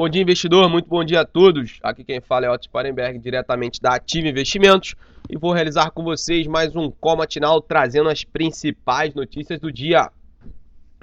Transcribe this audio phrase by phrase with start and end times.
[0.00, 0.66] Bom dia, investidor.
[0.70, 1.78] Muito bom dia a todos.
[1.82, 4.94] Aqui quem fala é Otto Sparenberg, diretamente da Ativa Investimentos.
[5.28, 10.10] E vou realizar com vocês mais um call matinal trazendo as principais notícias do dia.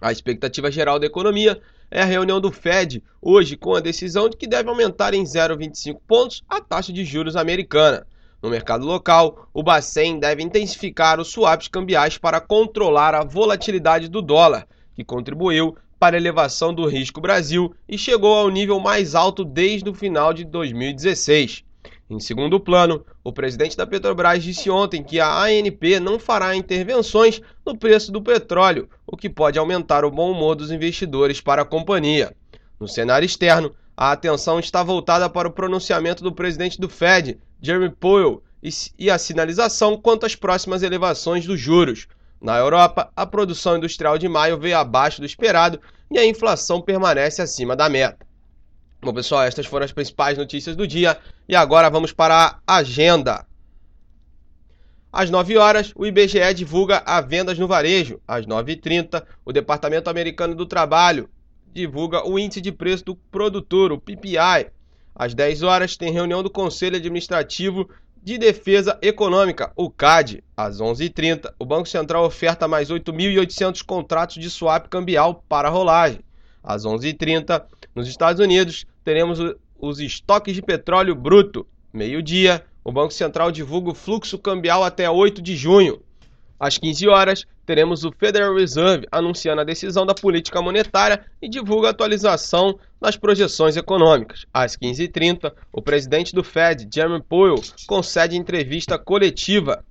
[0.01, 4.35] A expectativa geral da economia é a reunião do Fed hoje com a decisão de
[4.35, 8.07] que deve aumentar em 0,25 pontos a taxa de juros americana.
[8.41, 14.23] No mercado local, o Bacen deve intensificar os swaps cambiais para controlar a volatilidade do
[14.23, 19.43] dólar, que contribuiu para a elevação do risco Brasil e chegou ao nível mais alto
[19.43, 21.63] desde o final de 2016.
[22.09, 27.41] Em segundo plano, o presidente da Petrobras disse ontem que a ANP não fará intervenções
[27.65, 31.65] no preço do petróleo, o que pode aumentar o bom humor dos investidores para a
[31.65, 32.33] companhia.
[32.79, 37.89] No cenário externo, a atenção está voltada para o pronunciamento do presidente do Fed, Jeremy
[37.89, 38.41] Powell,
[38.97, 42.07] e a sinalização quanto às próximas elevações dos juros.
[42.41, 47.41] Na Europa, a produção industrial de maio veio abaixo do esperado e a inflação permanece
[47.41, 48.25] acima da meta.
[49.01, 53.45] Bom, pessoal, estas foram as principais notícias do dia e agora vamos para a agenda.
[55.11, 58.19] Às 9 horas, o IBGE divulga a vendas no varejo.
[58.27, 61.29] Às 9h30, o Departamento Americano do Trabalho
[61.73, 64.71] divulga o índice de preço do produtor, o PPI.
[65.15, 67.89] Às 10 horas, tem reunião do Conselho Administrativo
[68.27, 70.43] de Defesa Econômica, o CAD.
[70.57, 76.19] Às 11h30, o Banco Central oferta mais 8.800 contratos de swap cambial para rolagem.
[76.61, 77.63] Às 11h30,
[77.95, 79.39] nos Estados Unidos, teremos
[79.79, 81.65] os estoques de petróleo bruto.
[81.93, 86.01] Meio-dia, o Banco Central divulga o fluxo cambial até 8 de junho.
[86.59, 91.87] Às 15 horas, teremos o Federal Reserve anunciando a decisão da política monetária e divulga
[91.87, 94.45] a atualização das projeções econômicas.
[94.53, 99.83] Às 15h30, o presidente do Fed, Jeremy Powell, concede entrevista coletiva.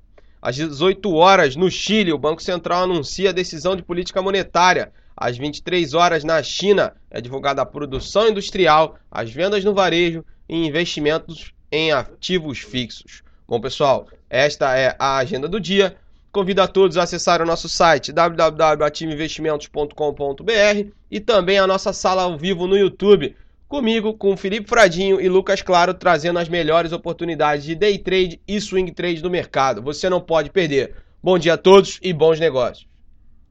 [0.43, 4.93] Às 18 horas, no Chile, o Banco Central anuncia a decisão de política monetária.
[5.17, 10.67] Às 23 horas, na China, é divulgada a produção industrial, as vendas no varejo e
[10.67, 13.23] investimentos em ativos fixos.
[13.49, 15.97] Bom, pessoal, esta é a agenda do dia.
[16.37, 22.37] Convido a todos a acessar o nosso site www.ativeinvestimentos.com.br e também a nossa sala ao
[22.37, 23.35] vivo no YouTube,
[23.67, 28.61] comigo, com Felipe Fradinho e Lucas Claro, trazendo as melhores oportunidades de day trade e
[28.61, 29.81] swing trade do mercado.
[29.81, 30.97] Você não pode perder.
[31.23, 32.87] Bom dia a todos e bons negócios.